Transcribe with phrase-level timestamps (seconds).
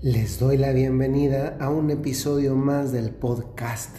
[0.00, 3.96] Les doy la bienvenida a un episodio más del podcast.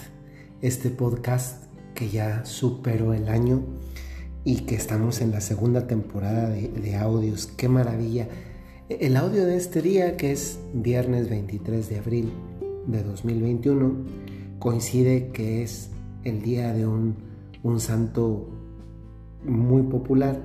[0.61, 3.65] Este podcast que ya superó el año
[4.45, 7.47] y que estamos en la segunda temporada de, audios.
[7.47, 8.29] ¡Qué maravilla!
[8.87, 12.31] El audio de este día, que es viernes 23 de abril
[12.87, 14.05] de 2021,
[14.57, 15.89] coincide que es
[16.23, 17.17] el día de un,
[17.61, 18.49] un santo
[19.43, 20.41] muy popular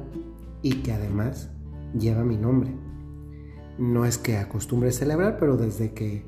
[0.62, 1.48] y que además
[1.96, 2.72] lleva mi nombre
[3.78, 6.24] no es que acostumbre celebrar, pero desde que,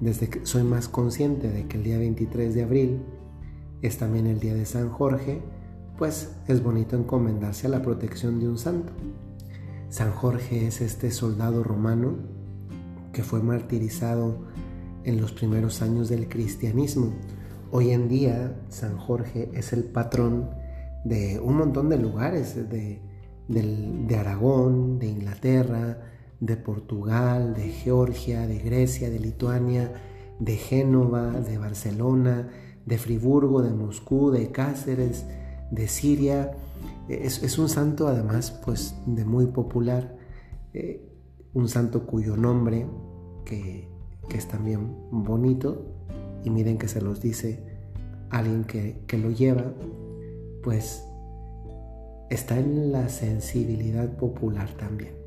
[0.00, 3.02] desde que soy más consciente de que el día 23 de abril
[3.82, 5.42] es también el día de San Jorge,
[5.98, 8.92] pues es bonito encomendarse a la protección de un santo.
[9.88, 12.16] San Jorge es este soldado romano
[13.12, 14.44] que fue martirizado
[15.04, 17.12] en los primeros años del cristianismo.
[17.70, 20.50] Hoy en día San Jorge es el patrón
[21.04, 23.00] de un montón de lugares, de,
[23.48, 26.13] de Aragón, de Inglaterra,
[26.44, 29.90] de Portugal, de Georgia, de Grecia, de Lituania,
[30.38, 32.50] de Génova, de Barcelona,
[32.84, 35.24] de Friburgo, de Moscú, de Cáceres,
[35.70, 36.50] de Siria.
[37.08, 40.16] Es, un santo además pues de muy popular,
[40.74, 41.08] eh,
[41.54, 42.86] un santo cuyo nombre,
[43.46, 43.88] que,
[44.28, 45.86] que, es también bonito,
[46.44, 47.64] y miren que se los dice
[48.28, 49.72] alguien que, que lo lleva,
[50.62, 51.06] pues
[52.28, 55.23] está en la sensibilidad popular también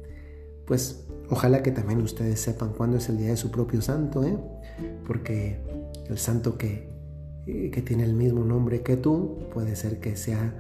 [0.68, 4.38] pues ojalá que también ustedes sepan cuándo es el día de su propio santo, ¿eh?
[5.08, 5.60] porque
[6.08, 6.90] el santo que,
[7.48, 10.54] eh, que tiene el mismo nombre que tú puede ser que sea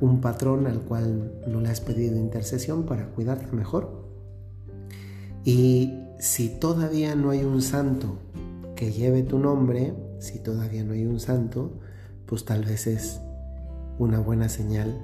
[0.00, 4.08] un patrón al cual no le has pedido intercesión para cuidarte mejor.
[5.42, 8.18] Y si todavía no hay un santo
[8.76, 11.80] que lleve tu nombre, si todavía no hay un santo,
[12.26, 13.20] pues tal vez es
[13.98, 14.98] una buena señal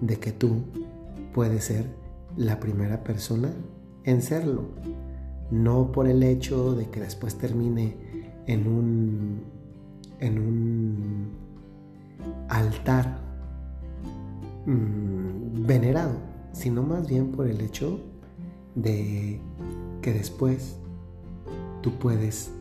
[0.00, 0.64] de que tú
[1.32, 1.86] puedes ser
[2.38, 3.52] la primera persona
[4.04, 4.68] en serlo.
[5.50, 7.96] No por el hecho de que después termine
[8.46, 9.42] en un,
[10.20, 11.30] en un
[12.48, 13.18] altar
[14.66, 16.14] mm, venerado,
[16.52, 18.00] sino más bien por el hecho
[18.74, 19.40] de
[20.00, 20.76] que después
[21.82, 22.52] tú puedes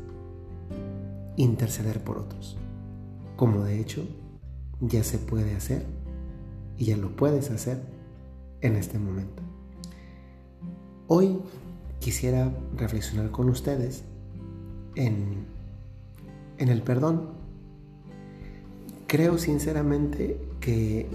[1.35, 2.57] interceder por otros,
[3.35, 4.03] como de hecho
[4.79, 5.85] ya se puede hacer
[6.77, 7.79] y ya lo puedes hacer
[8.61, 9.43] en este momento.
[11.09, 11.39] Hoy
[11.99, 14.03] quisiera reflexionar con ustedes
[14.95, 15.45] en,
[16.57, 17.29] en el perdón.
[19.07, 21.07] Creo sinceramente que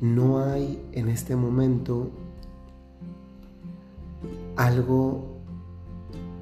[0.00, 2.10] no hay en este momento
[4.56, 5.38] algo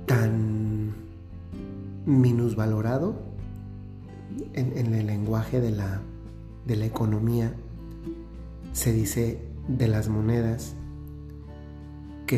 [0.04, 0.94] tan
[2.04, 3.14] minusvalorado
[4.52, 6.02] en, el lenguaje de la,
[6.66, 7.54] de la economía.
[8.72, 10.74] Se dice de las monedas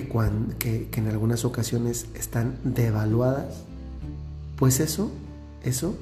[0.00, 3.64] que, en algunas ocasiones están devaluadas,
[4.56, 5.10] pues eso,
[5.62, 5.94] eso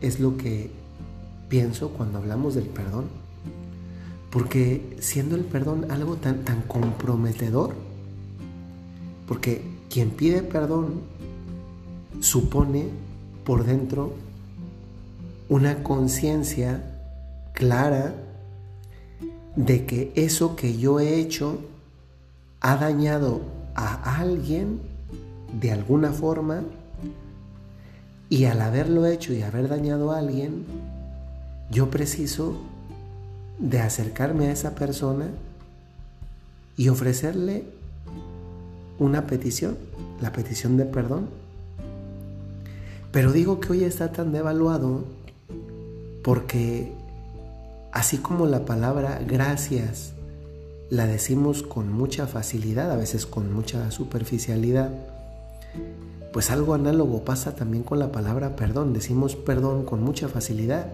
[0.00, 0.70] es lo que
[1.48, 3.06] pienso cuando hablamos del perdón.
[4.30, 7.74] Porque siendo el perdón algo tan, tan comprometedor,
[9.26, 11.00] porque quien pide perdón
[12.20, 12.86] supone
[13.44, 14.14] por dentro
[15.48, 17.00] una conciencia
[17.52, 18.14] clara
[19.56, 21.58] de que eso que yo he hecho
[22.60, 23.40] ha dañado
[23.74, 24.80] a alguien
[25.52, 26.62] de alguna forma
[28.28, 30.64] y al haberlo hecho y haber dañado a alguien,
[31.70, 32.60] yo preciso
[33.58, 35.28] de acercarme a esa persona
[36.76, 37.64] y ofrecerle
[38.98, 39.76] una petición,
[40.20, 41.28] la petición de perdón.
[43.10, 45.04] Pero digo que hoy está tan devaluado
[46.22, 46.92] porque
[47.92, 50.12] así como la palabra gracias
[50.90, 54.90] la decimos con mucha facilidad, a veces con mucha superficialidad.
[56.32, 58.92] Pues algo análogo pasa también con la palabra perdón.
[58.92, 60.86] Decimos perdón con mucha facilidad.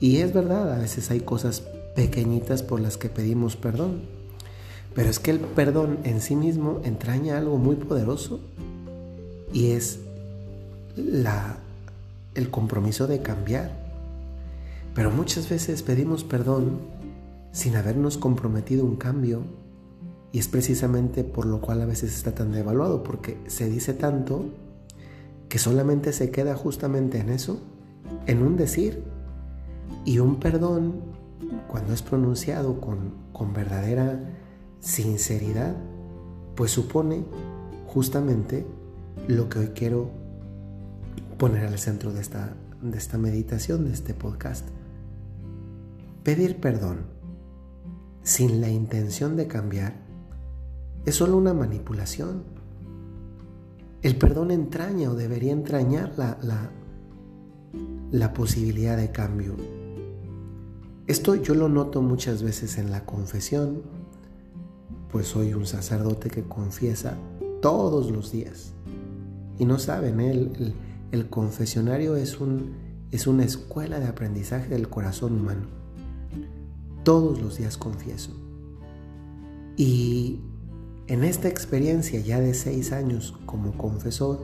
[0.00, 1.62] Y es verdad, a veces hay cosas
[1.94, 4.02] pequeñitas por las que pedimos perdón.
[4.94, 8.40] Pero es que el perdón en sí mismo entraña algo muy poderoso
[9.52, 10.00] y es
[10.96, 11.58] la,
[12.34, 13.70] el compromiso de cambiar.
[14.94, 16.97] Pero muchas veces pedimos perdón
[17.58, 19.42] sin habernos comprometido un cambio.
[20.30, 24.44] Y es precisamente por lo cual a veces está tan devaluado, porque se dice tanto
[25.48, 27.60] que solamente se queda justamente en eso,
[28.26, 29.02] en un decir.
[30.04, 31.00] Y un perdón,
[31.66, 34.20] cuando es pronunciado con, con verdadera
[34.78, 35.74] sinceridad,
[36.54, 37.24] pues supone
[37.88, 38.66] justamente
[39.26, 40.10] lo que hoy quiero
[41.38, 44.68] poner al centro de esta, de esta meditación, de este podcast.
[46.22, 47.17] Pedir perdón
[48.28, 49.94] sin la intención de cambiar
[51.06, 52.44] es solo una manipulación.
[54.02, 56.38] el perdón entraña o debería entrañar la,
[58.10, 59.56] la, posibilidad de cambio.
[61.06, 63.80] Esto yo lo noto muchas veces en la confesión,
[65.10, 67.16] pues soy un sacerdote que confiesa
[67.62, 68.74] todos los días.
[69.58, 70.32] Y no saben, ¿eh?
[70.32, 70.74] el,
[71.12, 72.74] el, confesionario es, un,
[73.10, 75.77] es una escuela de aprendizaje del corazón humano.
[77.04, 78.32] Todos los días confieso.
[79.76, 80.40] Y
[81.06, 84.40] en esta experiencia ya de seis años como confesor,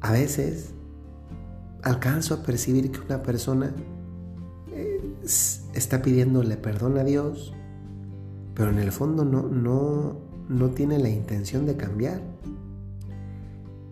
[0.00, 0.74] a veces
[1.82, 3.74] alcanzo a percibir que una persona
[4.72, 5.14] eh,
[5.74, 7.54] está pidiéndole perdón a Dios,
[8.54, 12.22] pero en el fondo no, no, no tiene la intención de cambiar.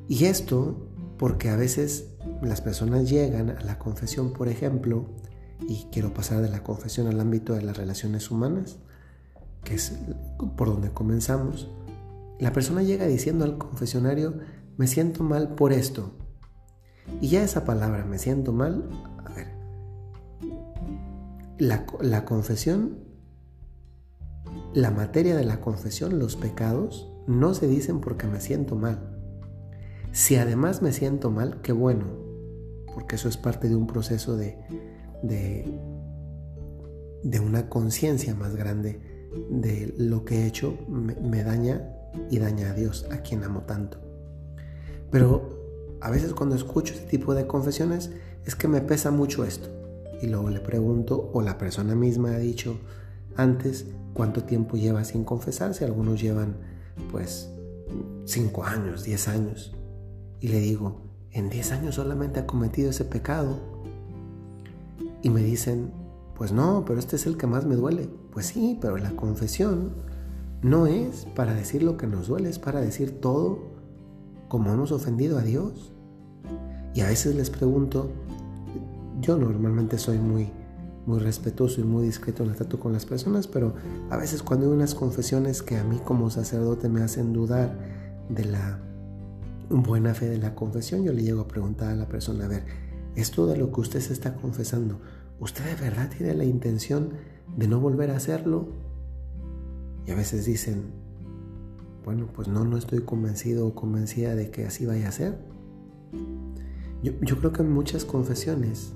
[0.08, 0.76] Y esto
[1.18, 2.10] porque a veces
[2.42, 5.06] las personas llegan a la confesión, por ejemplo,
[5.60, 8.78] y quiero pasar de la confesión al ámbito de las relaciones humanas,
[9.64, 9.98] que es
[10.56, 11.70] por donde comenzamos,
[12.38, 14.38] la persona llega diciendo al confesionario,
[14.76, 16.12] me siento mal por esto.
[17.20, 18.88] Y ya esa palabra, me siento mal,
[19.24, 19.48] a ver,
[21.58, 22.98] la, la confesión,
[24.74, 29.18] la materia de la confesión, los pecados, no se dicen porque me siento mal.
[30.12, 32.06] Si además me siento mal, qué bueno,
[32.92, 34.58] porque eso es parte de un proceso de,
[35.22, 35.64] de,
[37.22, 39.00] de una conciencia más grande
[39.50, 41.88] de lo que he hecho me, daña
[42.30, 43.98] y daña a Dios, a quien amo tanto.
[45.10, 48.10] Pero a veces cuando escucho este tipo de confesiones
[48.44, 49.68] es que me pesa mucho esto.
[50.20, 52.78] Y luego le pregunto, o la persona misma ha dicho
[53.36, 55.84] antes, ¿cuánto tiempo lleva sin confesarse?
[55.84, 56.56] Algunos llevan
[57.10, 57.50] pues
[58.24, 59.74] 5 años, 10 años.
[60.40, 63.71] Y le digo, en 10 años solamente ha cometido ese pecado.
[65.22, 65.92] Y me dicen,
[66.34, 68.08] pues no, pero este es el que más me duele.
[68.32, 69.92] Pues sí, pero la confesión
[70.62, 73.58] no es para decir lo que nos duele, es para decir todo
[74.48, 75.92] como hemos ofendido a Dios.
[76.94, 78.10] Y a veces les pregunto,
[79.20, 80.50] yo normalmente soy muy,
[81.06, 83.74] muy respetuoso y muy discreto en el trato con las personas, pero
[84.10, 87.76] a veces cuando hay unas confesiones que a mí como sacerdote me hacen dudar
[88.28, 88.78] de la
[89.70, 92.64] buena fe de la confesión, yo le llego a preguntar a la persona, a ver,
[93.16, 95.00] esto de lo que usted se está confesando,
[95.42, 97.14] ¿Usted de verdad tiene la intención
[97.56, 98.68] de no volver a hacerlo?
[100.06, 100.92] Y a veces dicen,
[102.04, 105.36] bueno, pues no, no estoy convencido o convencida de que así vaya a ser.
[107.02, 108.92] Yo, creo que muchas confesiones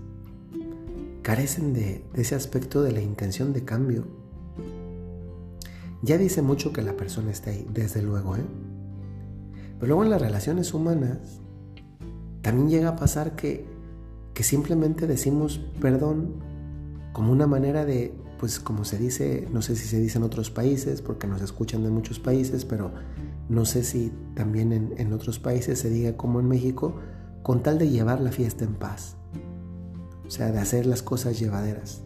[1.22, 4.04] carecen de, de ese aspecto de la intención de cambio.
[6.02, 8.46] Ya dice mucho que la persona está ahí, desde luego, ¿eh?
[9.80, 11.40] Pero luego en las relaciones humanas
[12.42, 13.75] también llega a pasar que
[14.36, 16.34] que simplemente decimos perdón
[17.14, 20.50] como una manera de, pues como se dice, no sé si se dice en otros
[20.50, 22.92] países, porque nos escuchan de muchos países, pero
[23.48, 26.96] no sé si también en, otros países se diga como en México,
[27.42, 29.16] con tal de llevar la fiesta en paz.
[30.26, 32.02] O sea, de hacer las cosas llevaderas.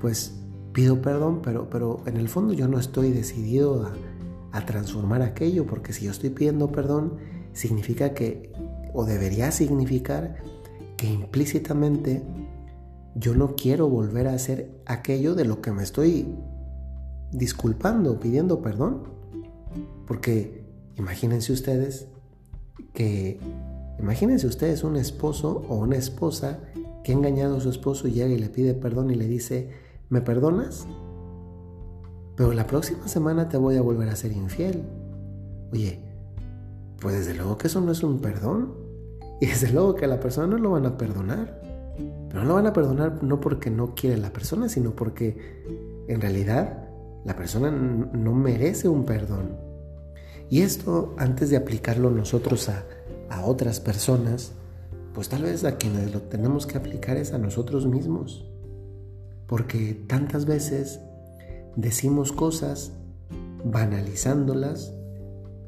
[0.00, 0.40] Pues
[0.72, 3.92] pido perdón, pero, pero en el fondo yo no estoy decidido
[4.52, 7.18] a transformar aquello, porque si yo estoy pidiendo perdón,
[7.52, 8.50] significa que,
[8.94, 10.38] o debería significar,
[11.00, 12.22] que implícitamente
[13.14, 16.36] yo no quiero volver a hacer aquello de lo que me estoy
[17.32, 19.04] disculpando, pidiendo perdón.
[20.06, 20.62] Porque
[20.96, 22.06] imagínense ustedes
[22.92, 23.40] que,
[23.98, 26.58] imagínense ustedes un esposo o una esposa
[27.02, 29.70] que ha engañado a su esposo y llega y le pide perdón y le dice,
[30.10, 30.86] ¿me perdonas?
[32.36, 34.82] Pero la próxima semana te voy a volver a ser infiel.
[35.72, 35.98] Oye,
[37.00, 38.89] pues desde luego que eso no es un perdón.
[39.40, 41.60] Y desde luego que a la persona no lo van a perdonar.
[42.28, 46.20] Pero no lo van a perdonar no porque no quiere la persona, sino porque en
[46.20, 46.88] realidad
[47.24, 49.56] la persona no merece un perdón.
[50.48, 52.84] Y esto, antes de aplicarlo nosotros a,
[53.28, 54.52] a otras personas,
[55.14, 58.46] pues tal vez a quienes lo tenemos que aplicar es a nosotros mismos.
[59.46, 61.00] Porque tantas veces
[61.76, 62.92] decimos cosas
[63.64, 64.94] banalizándolas,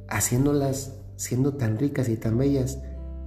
[0.09, 2.81] haciéndolas siendo tan ricas y tan bellas,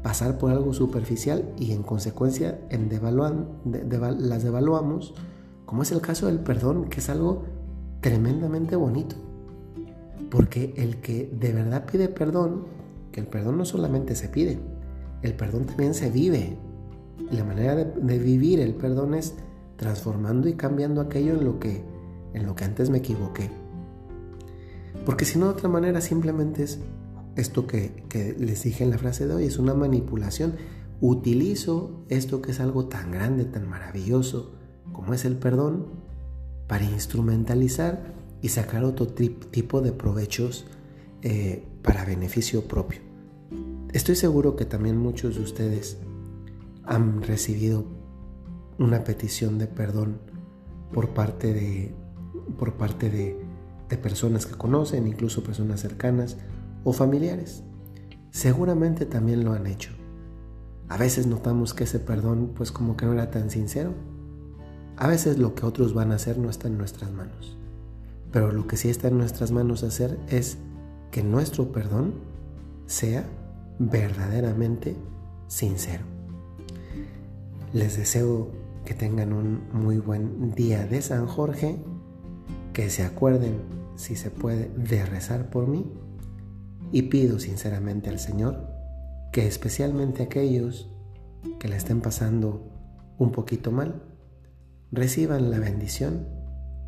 [0.05, 5.15] pasar por algo superficial y en consecuencia en las devaluamos,
[5.65, 7.45] como es el caso del perdón, que es algo
[8.01, 9.15] tremendamente bonito.
[10.29, 12.67] Porque el que de verdad pide perdón,
[13.11, 14.59] que el perdón no solamente se pide,
[15.23, 16.55] el perdón también se vive.
[17.31, 19.33] la manera de, de, vivir el perdón es
[19.75, 21.83] transformando y cambiando aquello en lo que,
[22.35, 23.49] en lo que antes me equivoqué.
[25.03, 26.79] Porque si no, de otra manera simplemente es
[27.35, 30.55] esto que, les dije en la frase de hoy es una manipulación.
[31.01, 34.55] Utilizo esto que es algo tan grande, tan maravilloso
[34.93, 35.87] como es el perdón
[36.67, 40.65] para instrumentalizar y sacar otro tipo de provechos
[41.21, 43.01] eh, para beneficio propio.
[43.91, 45.97] Estoy seguro que también muchos de ustedes
[46.85, 47.85] han recibido
[48.77, 50.19] una petición de perdón
[50.93, 51.93] por parte de,
[52.57, 53.37] por parte de,
[53.89, 56.37] de personas que conocen, incluso personas cercanas
[56.85, 57.63] o familiares.
[58.31, 59.91] Seguramente también lo han hecho.
[60.87, 63.93] A veces notamos que ese perdón pues como que no era tan sincero.
[64.95, 67.57] A veces lo que otros van a hacer no está en nuestras manos.
[68.31, 70.57] Pero lo que sí está en nuestras manos hacer es
[71.11, 72.13] que nuestro perdón
[72.85, 73.25] sea
[73.79, 74.95] verdaderamente
[75.47, 76.03] sincero.
[77.73, 78.51] Les deseo
[78.85, 81.77] que tengan un muy buen día de San Jorge,
[82.73, 83.61] que se acuerden,
[83.95, 85.85] si se puede, de rezar por mí
[86.91, 88.67] y pido sinceramente al Señor
[89.31, 90.89] que especialmente aquellos
[91.59, 92.71] que le estén pasando
[93.17, 94.01] un poquito mal,
[94.91, 96.27] reciban la bendición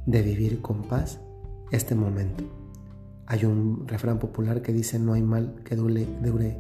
[0.06, 1.20] de vivir con paz
[1.72, 2.44] este momento.
[3.26, 6.58] Hay un refrán popular que dice no hay mal que dure, dure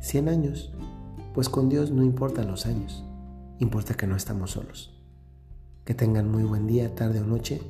[0.00, 0.74] 100 años,
[1.34, 3.04] pues con Dios no importa los años,
[3.58, 4.96] importa que no estamos solos.
[5.84, 7.62] Que tengan muy buen día, tarde o noche,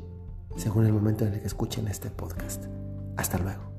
[0.57, 2.65] según el momento en el que escuchen este podcast.
[3.17, 3.70] Hasta luego.